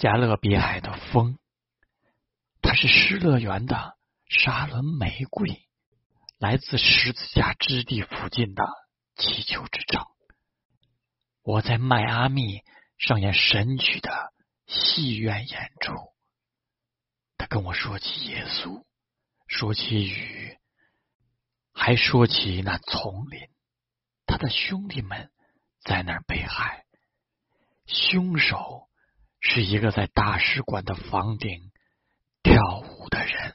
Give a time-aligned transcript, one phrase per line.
[0.00, 1.36] 加勒比海的风，
[2.62, 3.98] 它是失乐园的
[4.30, 5.68] 沙伦玫瑰，
[6.38, 8.64] 来自十字架之地附近的
[9.16, 10.06] 气球之城。
[11.42, 12.62] 我在迈阿密
[12.96, 14.32] 上演神曲的
[14.66, 15.92] 戏院演出。
[17.36, 18.82] 他跟我说起耶稣，
[19.48, 20.56] 说起雨，
[21.74, 23.50] 还说起那丛林，
[24.24, 25.30] 他的兄弟们
[25.82, 26.86] 在那儿被害，
[27.84, 28.88] 凶手
[29.40, 31.70] 是一个在大使馆的房顶
[32.42, 33.54] 跳舞的人。